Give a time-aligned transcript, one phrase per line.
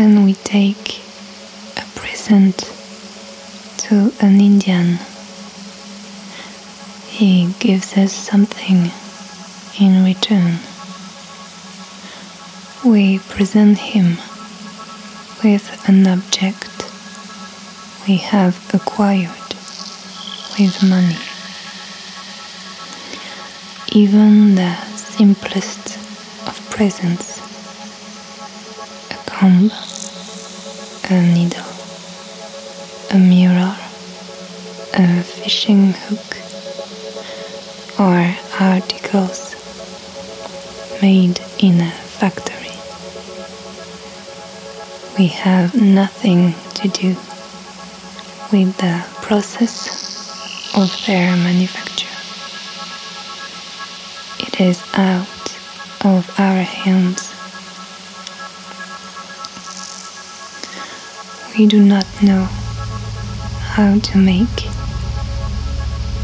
[0.00, 1.02] when we take
[1.76, 2.56] a present
[3.76, 4.98] to an Indian,
[7.06, 8.90] he gives us something
[9.78, 10.58] in return.
[12.82, 14.16] We present him
[15.44, 16.70] with an object
[18.08, 19.50] we have acquired
[20.58, 21.20] with money.
[23.92, 25.98] Even the simplest
[26.48, 27.38] of presents
[29.10, 29.70] a comb,
[31.10, 31.66] a needle,
[33.10, 33.76] a mirror,
[34.94, 36.36] a fishing hook,
[37.98, 39.56] or articles
[41.02, 42.70] made in a factory.
[45.18, 47.08] We have nothing to do
[48.52, 49.88] with the process
[50.76, 52.06] of their manufacture.
[54.38, 55.56] It is out
[56.04, 57.29] of our hands.
[61.60, 62.44] We do not know
[63.74, 64.64] how to make,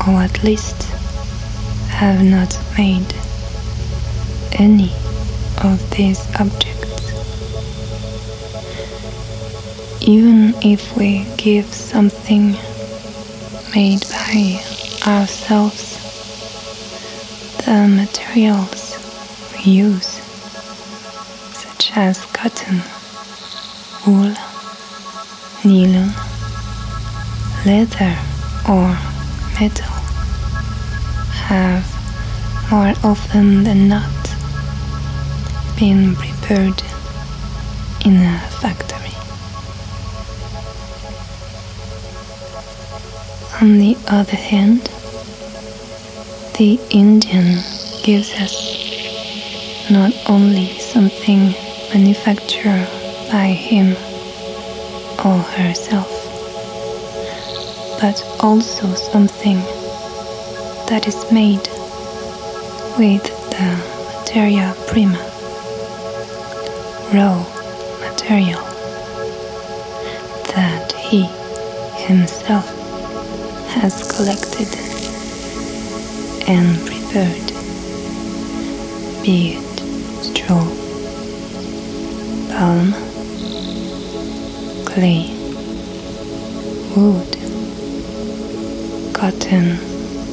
[0.09, 0.85] or at least
[1.91, 3.13] have not made,
[4.53, 4.95] any
[5.59, 7.13] of these objects.
[10.01, 12.57] Even if we give something
[13.75, 14.65] made by
[15.07, 15.99] ourselves,
[17.67, 18.97] the materials
[19.53, 20.19] we use,
[21.53, 22.81] such as cotton,
[24.07, 24.35] wool,
[25.67, 26.13] nylon,
[27.65, 28.17] leather,
[28.69, 28.87] or
[29.59, 29.95] metal,
[31.49, 31.85] have
[32.71, 34.23] more often than not
[35.77, 36.81] been prepared
[38.05, 39.15] in a factory.
[43.61, 44.83] On the other hand,
[46.59, 47.59] the Indian
[48.05, 48.55] gives us
[49.91, 51.55] not only something
[51.93, 52.87] manufactured
[53.33, 53.97] by him
[55.25, 56.11] or herself,
[58.01, 59.59] but also something
[60.89, 61.67] that is made
[62.99, 65.19] with the materia prima,
[67.13, 67.45] raw
[68.01, 68.61] material
[70.55, 71.23] that he
[72.07, 72.67] himself
[73.69, 74.69] has collected
[76.49, 77.47] and prepared,
[79.25, 79.81] be it
[80.23, 80.65] straw,
[82.57, 83.06] palm,
[84.97, 85.29] clay,
[86.97, 87.33] wood,
[89.13, 89.77] cotton,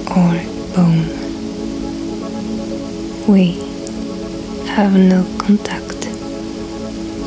[0.08, 0.34] or
[0.74, 1.10] bone.
[3.28, 3.60] We
[4.70, 6.08] have no contact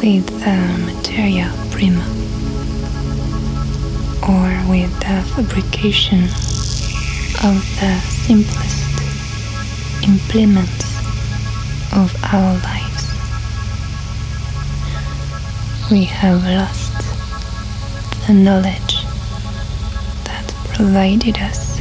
[0.00, 2.06] with the materia prima
[4.22, 6.24] or with the fabrication
[7.44, 8.80] of the simplest
[10.08, 10.86] implements
[11.92, 13.04] of our lives.
[15.90, 16.85] We have lost
[18.26, 19.04] the knowledge
[20.24, 21.80] that provided us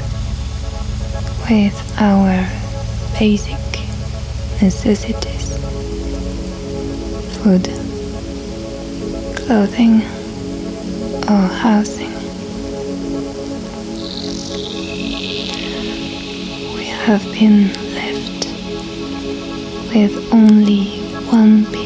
[1.49, 2.47] with our
[3.17, 3.57] basic
[4.61, 5.57] necessities
[7.37, 7.63] food,
[9.35, 9.95] clothing,
[11.29, 12.13] or housing.
[16.75, 18.45] We have been left
[19.93, 20.99] with only
[21.31, 21.84] one piece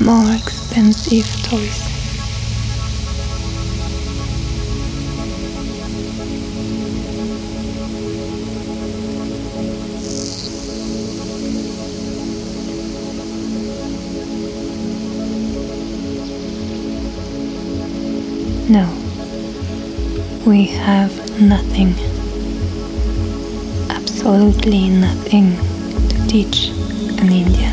[0.00, 1.88] more expensive toys.
[18.70, 18.88] No,
[20.46, 21.94] we have nothing,
[23.90, 25.56] absolutely nothing
[26.08, 26.68] to teach
[27.20, 27.69] an Indian.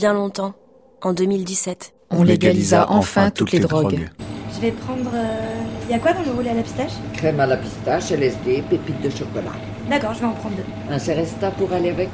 [0.00, 0.54] Bien longtemps,
[1.02, 1.92] en 2017.
[2.10, 4.08] On légalisa enfin toutes les drogues.
[4.54, 5.10] Je vais prendre.
[5.84, 6.92] Il y a quoi dans le roulé à la pistache?
[7.12, 9.52] Crème à la pistache, LSD, pépites de chocolat.
[9.90, 10.64] D'accord, je vais en prendre deux.
[10.90, 12.08] Un Seresta pour aller avec?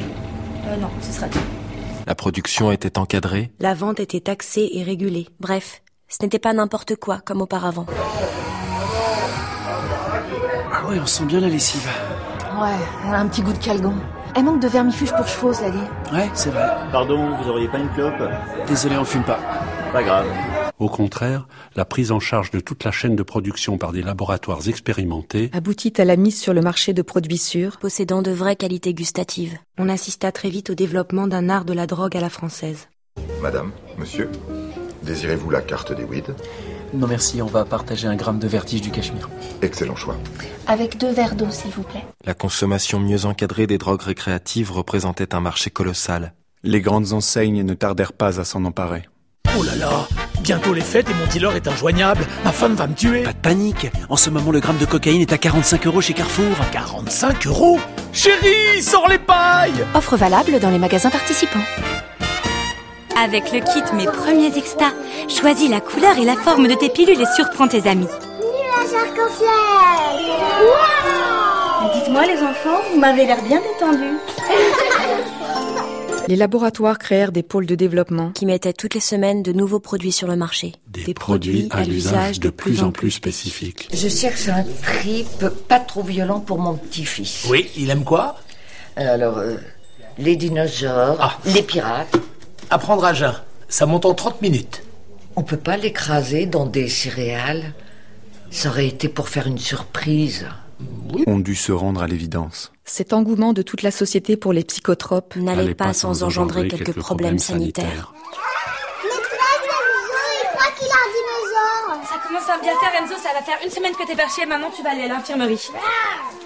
[0.67, 1.39] Euh, non, ce sera tout.
[2.09, 3.53] La production était encadrée.
[3.61, 5.29] La vente était taxée et régulée.
[5.39, 7.87] Bref, ce n'était pas n'importe quoi comme auparavant.
[10.73, 11.89] Ah ouais, on sent bien la lessive.
[12.61, 12.69] Ouais,
[13.07, 13.95] elle a un petit goût de calgon.
[14.37, 15.79] Elle manque de vermifuge pour chevaux, cela dit.
[16.13, 16.67] Ouais, c'est vrai.
[16.93, 18.23] Pardon, vous auriez pas une clope
[18.69, 19.41] Désolé, on fume pas.
[19.95, 20.27] Pas grave.
[20.79, 24.69] Au contraire, la prise en charge de toute la chaîne de production par des laboratoires
[24.69, 28.93] expérimentés aboutit à la mise sur le marché de produits sûrs, possédant de vraies qualités
[28.93, 29.57] gustatives.
[29.79, 32.89] On assista très vite au développement d'un art de la drogue à la française.
[33.41, 34.29] Madame, monsieur,
[35.03, 36.27] désirez-vous la carte des weed?
[36.97, 39.29] Non merci, on va partager un gramme de vertige du cachemire.
[39.61, 40.17] Excellent choix.
[40.67, 42.05] Avec deux verres d'eau, s'il vous plaît.
[42.25, 46.33] La consommation mieux encadrée des drogues récréatives représentait un marché colossal.
[46.63, 49.03] Les grandes enseignes ne tardèrent pas à s'en emparer.
[49.59, 50.09] Oh là là
[50.41, 52.25] Bientôt les fêtes et mon dealer est injoignable.
[52.45, 53.25] Ma femme va me tuer.
[53.25, 53.91] Pas de panique.
[54.09, 56.55] En ce moment, le gramme de cocaïne est à 45 euros chez Carrefour.
[56.73, 57.79] 45 euros?
[58.13, 61.61] Chérie, sors les pailles Offre valable dans les magasins participants.
[63.19, 64.93] Avec le kit Mes premiers extas,
[65.29, 68.05] choisis la couleur et la forme de tes pilules et surprends tes amis.
[68.05, 69.47] Nuage arc-en-ciel
[70.61, 74.19] wow Dites-moi les enfants, vous m'avez l'air bien détendu.
[76.29, 80.11] Les laboratoires créèrent des pôles de développement qui mettaient toutes les semaines de nouveaux produits
[80.11, 80.73] sur le marché.
[80.89, 83.89] Des, des produits, produits à l'usage de plus en plus spécifiques.
[83.95, 87.47] Je cherche un trip pas trop violent pour mon petit-fils.
[87.49, 88.37] Oui, il aime quoi?
[88.97, 89.55] Alors, euh,
[90.19, 91.39] les dinosaures, ah.
[91.47, 92.19] les pirates.
[92.71, 93.35] Apprendre à jeun.
[93.69, 94.83] Ça monte en 30 minutes.
[95.37, 97.75] On peut pas l'écraser dans des céréales
[98.51, 100.47] Ça aurait été pour faire une surprise.
[101.13, 101.25] Oui.
[101.27, 102.73] On dut se rendre à l'évidence.
[102.85, 106.87] Cet engouement de toute la société pour les psychotropes n'allait pas, pas sans engendrer quelques,
[106.87, 108.13] quelques problèmes, problèmes sanitaires.
[109.03, 112.09] Maîtresse, Enzo, il croit qu'il a un dinosaure.
[112.09, 113.15] Ça commence à bien faire, Enzo.
[113.17, 114.47] Ça va faire une semaine que t'es perché.
[114.47, 115.69] Maintenant, tu vas aller à l'infirmerie.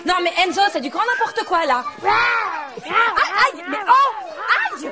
[0.07, 1.85] Non, mais Enzo, c'est du grand n'importe quoi, là.
[2.03, 4.91] Aïe, aïe, mais oh Aïe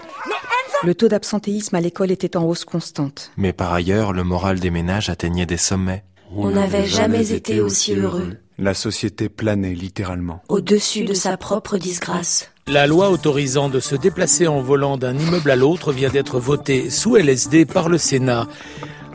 [0.84, 3.32] Le taux d'absentéisme à l'école était en hausse constante.
[3.36, 6.04] Mais par ailleurs, le moral des ménages atteignait des sommets.
[6.36, 8.36] On n'avait jamais été aussi heureux.
[8.58, 10.40] La société planait littéralement.
[10.48, 12.50] Au-dessus de sa propre disgrâce.
[12.68, 16.90] La loi autorisant de se déplacer en volant d'un immeuble à l'autre vient d'être votée
[16.90, 18.46] sous LSD par le Sénat.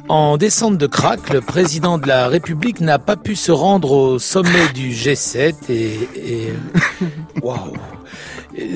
[0.09, 4.19] En descente de crack, le président de la République n'a pas pu se rendre au
[4.19, 6.09] sommet du G7 et...
[6.15, 6.53] et...
[7.41, 7.77] Waouh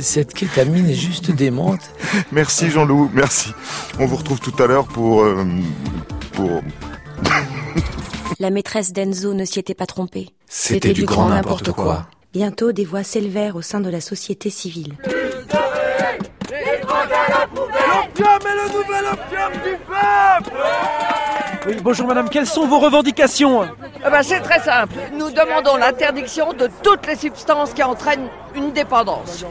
[0.01, 1.81] Cette kétamine est juste démente.
[2.31, 3.51] Merci Jean-Loup, merci.
[3.99, 5.21] On vous retrouve tout à l'heure pour...
[5.21, 5.45] Euh,
[6.33, 6.61] pour...
[8.39, 10.29] La maîtresse d'Enzo ne s'y était pas trompée.
[10.47, 11.83] C'était du, du grand n'importe quoi.
[11.83, 12.07] quoi.
[12.33, 14.93] Bientôt, des voix s'élevèrent au sein de la société civile.
[18.17, 20.61] L'opium est le nouvel opium du peuple
[21.83, 24.95] Bonjour madame, quelles sont vos revendications eh ben, C'est très simple.
[25.13, 29.45] Nous demandons l'interdiction de toutes les substances qui entraînent une dépendance.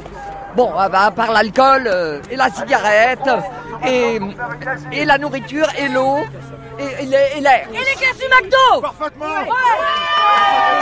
[0.55, 3.29] Bon, bah, à part l'alcool euh, et la cigarette
[3.87, 4.19] et,
[4.93, 6.21] et la nourriture et l'eau
[6.79, 7.69] et, et l'air.
[7.73, 9.49] Et les caisses du McDo Parfaitement ouais.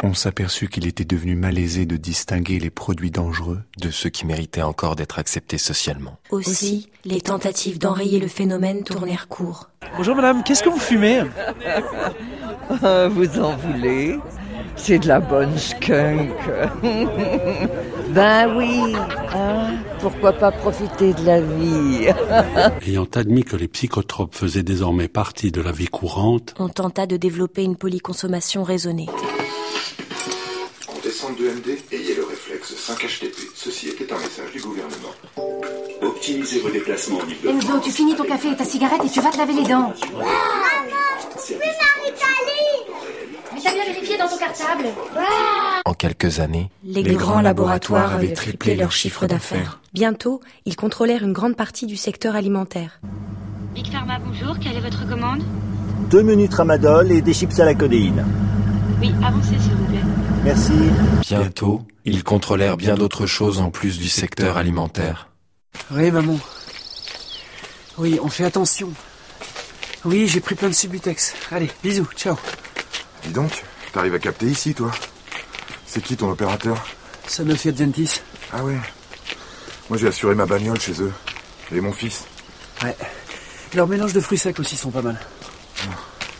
[0.02, 4.62] On s'aperçut qu'il était devenu malaisé de distinguer les produits dangereux de ceux qui méritaient
[4.62, 6.18] encore d'être acceptés socialement.
[6.30, 9.70] Aussi, les tentatives d'enrayer le phénomène tournèrent court.
[9.96, 11.22] Bonjour madame, qu'est-ce que vous fumez?
[13.10, 14.18] Vous en voulez?
[14.76, 16.30] C'est de la bonne skunk.
[18.10, 18.94] ben oui,
[19.34, 22.08] hein pourquoi pas profiter de la vie?
[22.86, 27.16] Ayant admis que les psychotropes faisaient désormais partie de la vie courante, on tenta de
[27.16, 29.08] développer une polyconsommation raisonnée.
[30.88, 33.36] En descente de MD, ayez le réflexe 5 HTP.
[33.54, 35.14] Ceci était un message du gouvernement.
[36.02, 37.48] Optimisez vos déplacements en.
[37.48, 39.92] Enzo, tu finis ton café et ta cigarette et tu vas te laver les dents.
[40.12, 40.24] Maman,
[41.36, 42.64] plus Marie-Cali
[43.54, 44.84] Mais t'as bien vérifié dans ton cartable
[45.84, 49.80] En quelques années, les, les grands, grands laboratoires avaient triplé leur chiffre d'affaires.
[49.92, 53.00] Bientôt, ils contrôlèrent une grande partie du secteur alimentaire.
[53.74, 55.42] Big Pharma, bonjour, quelle est votre commande?
[56.10, 58.24] Deux menus tramadol et des chips à la codéine.
[59.00, 59.98] Oui, avancez s'il vous plaît.
[60.44, 60.72] Merci.
[61.22, 65.28] Bientôt, ils contrôlèrent bien d'autres choses en plus du secteur alimentaire.
[65.90, 66.38] Oui, maman.
[67.98, 68.92] Oui, on fait attention.
[70.04, 71.34] Oui, j'ai pris plein de Subutex.
[71.50, 72.36] Allez, bisous, ciao.
[73.24, 74.90] Dis donc, t'arrives à capter ici, toi
[75.86, 76.84] C'est qui ton opérateur
[77.26, 78.20] Sanofi Adventis.
[78.52, 78.76] Ah ouais
[79.88, 81.12] Moi j'ai assuré ma bagnole chez eux.
[81.74, 82.24] Et mon fils.
[82.82, 82.94] Ouais.
[83.74, 85.18] Leurs mélanges de fruits secs aussi sont pas mal.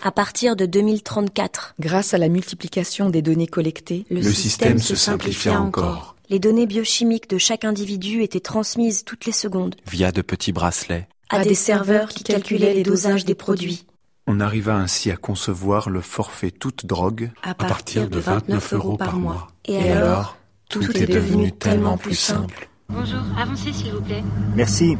[0.03, 4.79] À partir de 2034, grâce à la multiplication des données collectées, le, le système, système,
[4.79, 5.85] se simplifia encore.
[5.85, 6.17] encore.
[6.29, 9.77] Les données biochimiques de chaque individu étaient transmises toutes les secondes.
[9.91, 11.09] Via de petits bracelets.
[11.31, 13.87] à des serveurs qui calculaient les dosages des produits.
[14.27, 19.17] On arriva ainsi à concevoir le forfait toute drogue à partir de 29 euros par
[19.17, 19.49] mois.
[19.67, 20.37] Et alors,
[20.69, 22.69] tout est devenu tellement plus simple.
[22.89, 24.25] Bonjour, avancez s'il vous plaît.
[24.57, 24.97] Merci.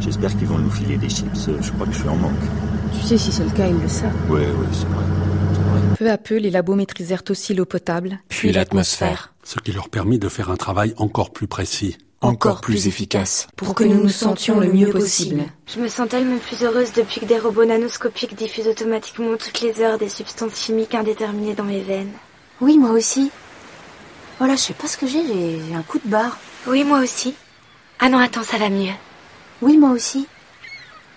[0.00, 1.48] J'espère qu'ils vont nous filer des chips.
[1.60, 2.32] Je crois que je suis en manque.
[2.92, 4.12] Tu sais, si c'est le cas, ils le savent.
[4.28, 5.04] Oui, oui, c'est vrai.
[5.98, 9.32] Peu à peu, les labos maîtrisèrent aussi l'eau potable, Puis l'atmosphère.
[9.42, 11.96] Ce qui leur permit de faire un travail encore plus précis.
[12.26, 13.46] Encore plus efficace.
[13.56, 15.44] Pour que nous nous sentions le mieux possible.
[15.66, 19.80] Je me sens tellement plus heureuse depuis que des robots nanoscopiques diffusent automatiquement toutes les
[19.80, 22.12] heures des substances chimiques indéterminées dans mes veines.
[22.60, 23.30] Oui, moi aussi.
[24.38, 26.38] Voilà, je sais pas ce que j'ai, j'ai un coup de barre.
[26.66, 27.34] Oui, moi aussi.
[28.00, 28.92] Ah non, attends, ça va mieux.
[29.62, 30.26] Oui, moi aussi.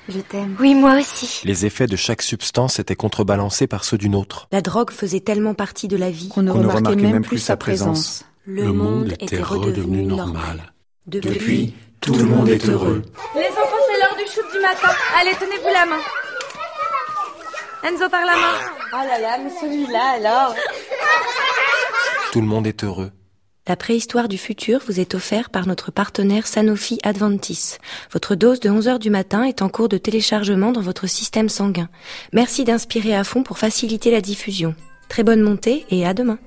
[0.08, 0.56] Je t'aime.
[0.60, 1.42] Oui, moi aussi.
[1.46, 4.48] Les effets de chaque substance étaient contrebalancés par ceux d'une autre.
[4.52, 7.24] La drogue faisait tellement partie de la vie qu'on ne Qu'on ne remarquait remarquait même,
[7.24, 8.26] plus sa sa présence.
[8.46, 10.74] Le, monde était redevenu normal.
[11.10, 13.02] Depuis, tout le monde est heureux.
[13.34, 14.96] Les enfants, c'est l'heure du shoot du matin.
[15.20, 16.02] Allez, tenez-vous la main.
[17.84, 18.60] Enzo par la main.
[18.94, 20.56] Oh là là, mais celui-là alors.
[22.32, 23.12] Tout le monde est heureux.
[23.68, 27.78] La préhistoire du futur vous est offerte par notre partenaire Sanofi Adventis.
[28.12, 31.90] Votre dose de 11h du matin est en cours de téléchargement dans votre système sanguin.
[32.34, 34.76] Merci d'inspirer à fond pour faciliter la diffusion.
[35.08, 36.38] Très bonne montée et à demain.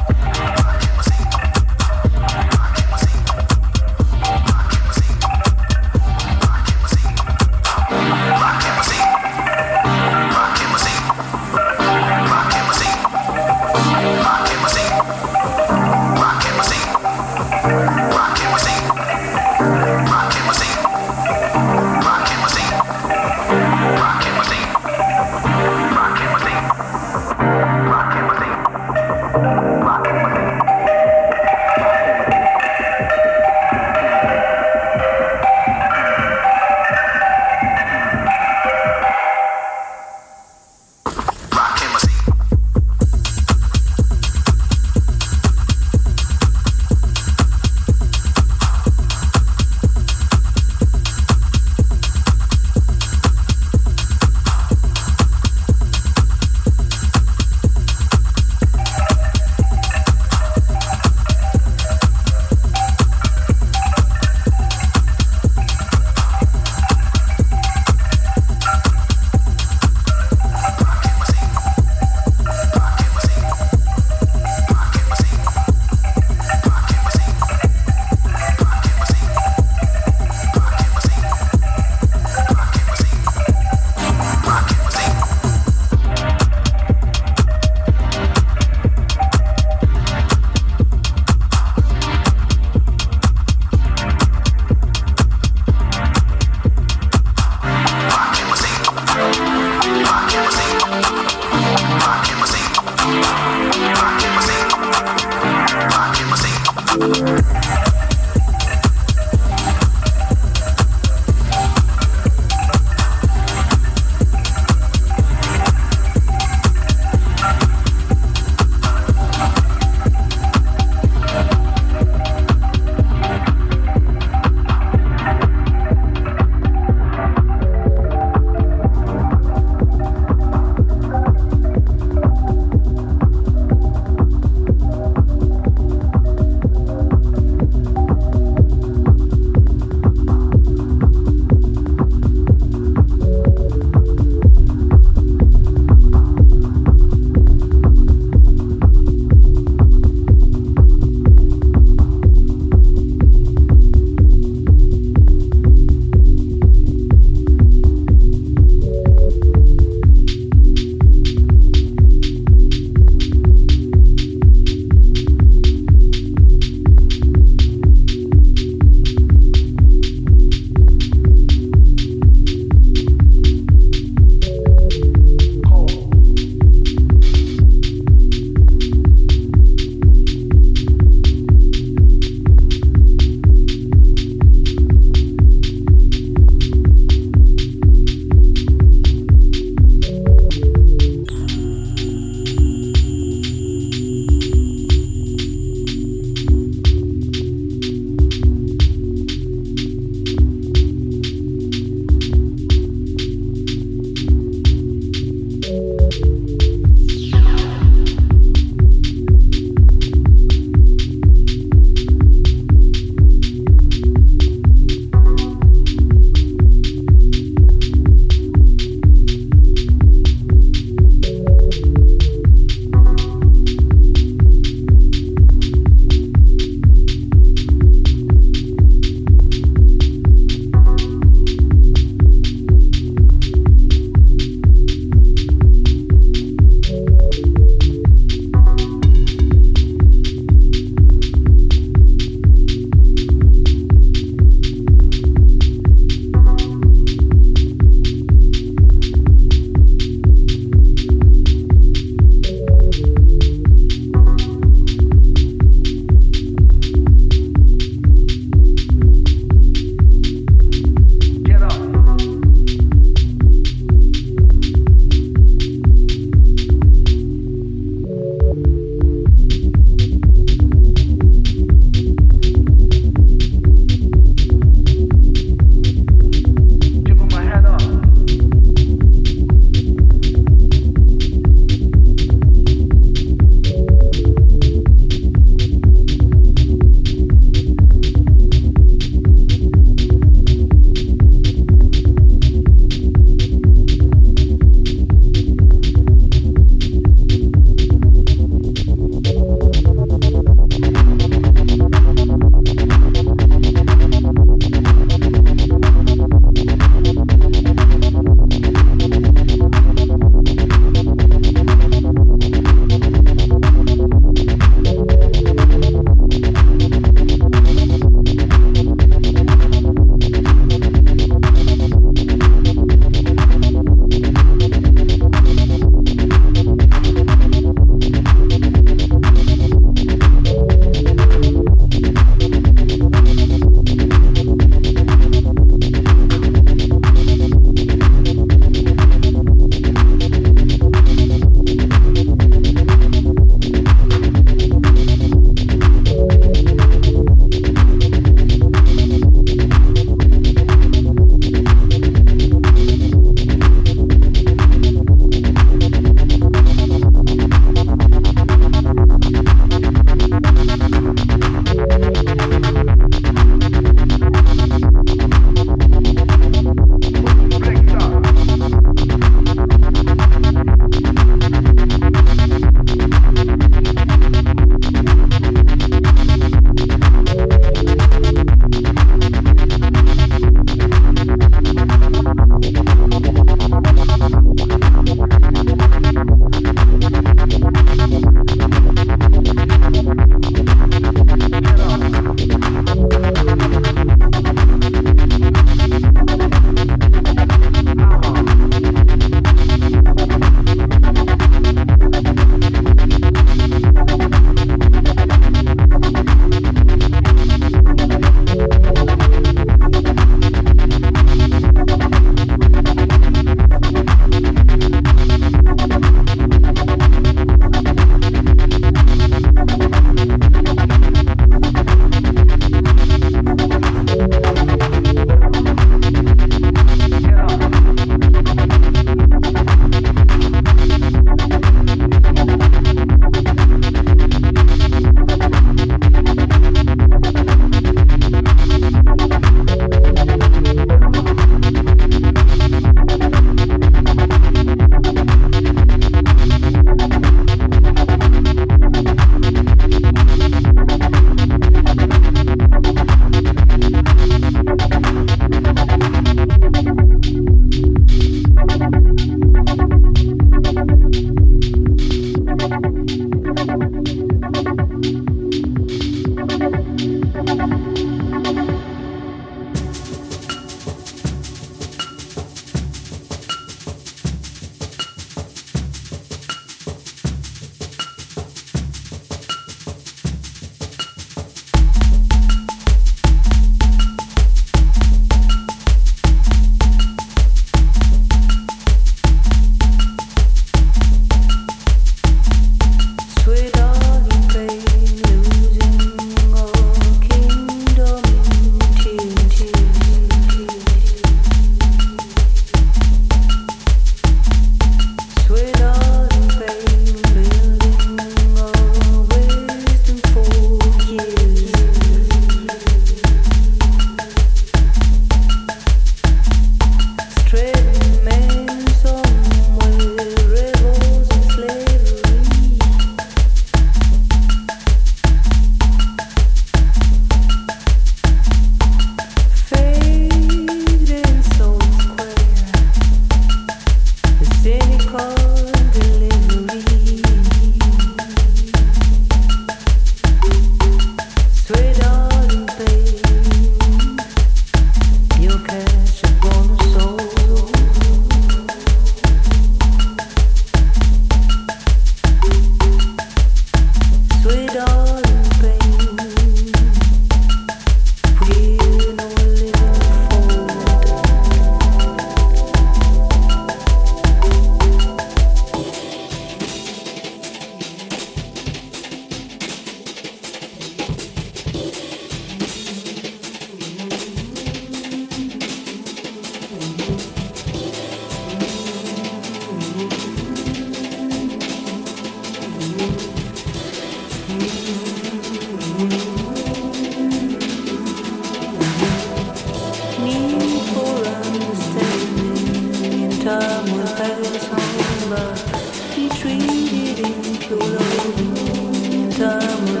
[599.80, 600.00] Combien de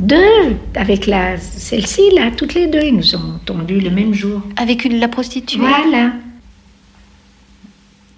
[0.00, 4.42] Deux, avec la celle-ci là, toutes les deux, ils nous ont tondus le même jour.
[4.56, 6.12] Avec une la prostituée Voilà.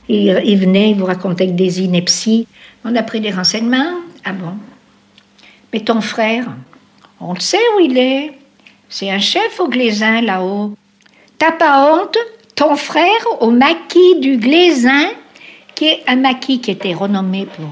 [0.09, 2.47] Il, il venait, il vous racontait des inepties.
[2.85, 4.01] On a pris des renseignements.
[4.25, 4.55] Ah bon?
[5.73, 6.47] Mais ton frère,
[7.21, 8.33] on le sait où il est.
[8.89, 10.75] C'est un chef au Glaisin là-haut.
[11.39, 12.17] T'as pas honte?
[12.55, 15.11] Ton frère au maquis du Glaisin,
[15.75, 17.69] qui est un maquis qui était renommé pour.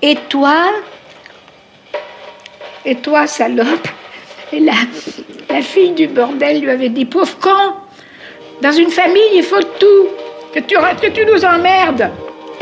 [0.00, 0.62] Et toi,
[2.86, 3.88] et toi, salope.
[4.52, 7.50] Et la, fille du bordel lui avait dit Pauvre con
[8.62, 10.08] Dans une famille, il faut tout
[10.54, 12.08] Que tu, que tu nous emmerdes.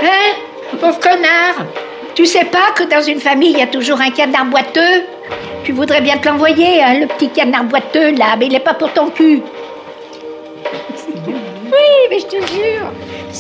[0.03, 1.67] Hein Pauvre connard.
[2.15, 5.03] Tu sais pas que dans une famille, il y a toujours un canard boiteux?
[5.65, 8.75] Tu voudrais bien te l'envoyer, hein, le petit canard boiteux là, mais il n'est pas
[8.75, 9.43] pour ton cul.
[11.27, 12.93] Oui, mais je te jure.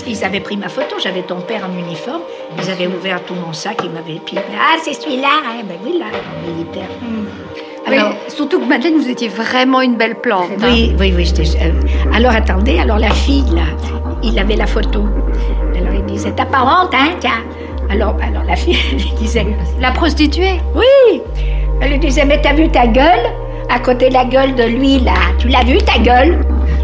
[0.03, 2.22] Qu'ils avaient pris ma photo, j'avais ton père en uniforme.
[2.59, 5.62] Ils avaient ouvert tout mon sac, ils m'avaient puis ah c'est celui-là, hein.
[5.64, 6.07] ben oui là,
[6.47, 6.88] militaire.
[7.01, 7.26] Hmm.
[7.86, 10.51] Alors, surtout que Madeleine, vous étiez vraiment une belle plante.
[10.62, 10.68] Hein.
[10.70, 11.32] Oui, oui, oui.
[11.38, 11.72] Euh,
[12.14, 13.62] alors attendez, alors la fille là,
[14.22, 15.05] il avait la photo.
[15.76, 17.42] Alors il disait t'as pas honte, hein, tiens.
[17.90, 19.47] Alors, alors la fille, elle disait
[19.80, 20.61] la prostituée?
[20.74, 21.22] Oui.
[21.80, 23.30] Elle lui disait mais t'as vu ta gueule?
[23.70, 26.38] À côté de la gueule de lui là, tu l'as vu ta gueule?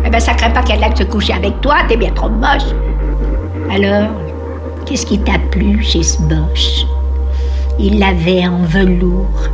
[0.04, 2.74] Eh ben, ça craint pas qu'elle aille se coucher avec toi, t'es bien trop moche.
[3.72, 4.10] Alors,
[4.84, 6.84] qu'est-ce qui t'a plu chez ce Bosch
[7.78, 9.48] Il l'avait en velours.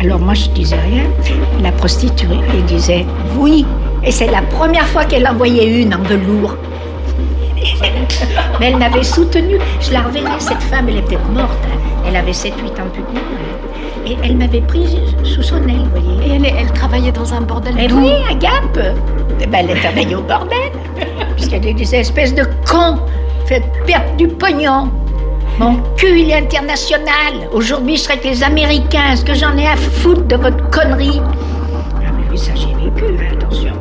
[0.00, 1.04] Alors moi, je disais rien.
[1.62, 3.04] La prostituée, elle disait
[3.38, 3.66] oui.
[4.04, 6.56] Et c'est la première fois qu'elle en voyait une en velours.
[8.60, 9.58] Mais elle m'avait soutenue.
[9.80, 11.58] Je la reverrai, cette femme, elle est peut-être morte.
[11.64, 11.78] hein.
[12.06, 13.22] Elle avait 7-8 ans plus moi.
[14.04, 14.10] Hein.
[14.10, 16.28] Et elle m'avait prise sous son aile, vous voyez.
[16.28, 18.78] Et elle, elle travaillait dans un bordel oui, à Gap.
[19.40, 20.72] Eh ben, elle travaillait au bordel.
[21.36, 22.98] Puisqu'elle est des espèces de cons.
[23.46, 24.90] Faites perdre du pognon.
[25.58, 27.48] Mon cul, il est international.
[27.52, 29.12] Aujourd'hui, je serais avec les Américains.
[29.12, 31.20] Est-ce que j'en ai à foutre de votre connerie?
[31.22, 33.72] Ah, mais oui, ça, j'ai vécu, hein, attention.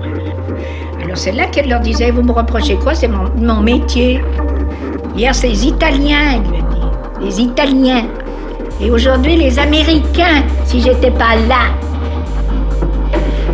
[1.04, 2.94] Alors, c'est là qu'elle leur disait Vous me reprochez quoi?
[2.94, 4.22] C'est mon, mon métier.
[5.16, 7.26] Hier, c'est les Italiens, elle lui a dit.
[7.26, 8.06] Les Italiens.
[8.84, 11.72] Et aujourd'hui, les Américains, si j'étais pas là.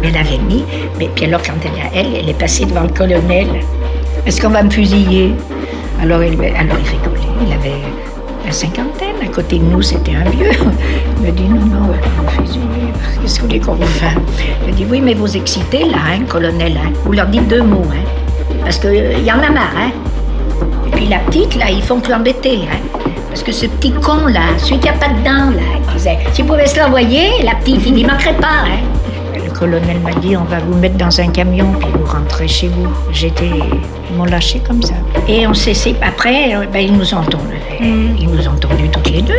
[0.04, 0.64] Elle avait mis.
[0.98, 3.48] Mais puis alors, quand elle, elle, elle est passée devant le colonel.
[4.26, 5.36] Est-ce qu'on va me fusiller?
[6.02, 7.28] Alors alors il rigolait.
[7.46, 7.78] Il avait
[8.44, 9.16] la cinquantaine.
[9.22, 10.50] À côté de nous, c'était un vieux.
[11.18, 12.64] Il me dit non, non, on va me fusiller.
[13.22, 14.16] Qu'est-ce que vous voulez qu'on vous fasse?
[14.68, 16.76] Il dit oui, mais vous excitez là, hein, colonel.
[16.76, 16.92] Hein.
[17.06, 17.86] Vous leur dites deux mots.
[17.92, 18.04] Hein,
[18.64, 19.76] parce qu'il y en a marre.
[19.78, 19.92] Hein.
[20.88, 22.62] Et puis la petite, là, ils font que l'embêter.
[22.64, 22.99] Hein.
[23.30, 26.18] Parce que ce petit con, là, celui qui a pas de dents, là, il disait,
[26.34, 28.66] si vous pouvez se l'envoyer, la petite, il n'y manquerait pas.
[28.66, 28.80] Hein.
[29.36, 32.68] Le colonel m'a dit, on va vous mettre dans un camion, puis vous rentrez chez
[32.68, 32.88] vous.
[33.12, 33.52] J'étais...
[34.10, 34.96] Ils m'ont lâché comme ça.
[35.28, 35.96] Et on s'est...
[36.02, 37.62] Après, euh, ben, ils nous ont tondus.
[37.80, 39.34] Ils nous ont tondus toutes les deux.